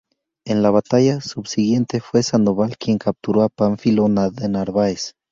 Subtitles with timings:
[0.47, 5.13] En la batalla subsiguiente, fue Sandoval quien capturó a Pánfilo de Narváez.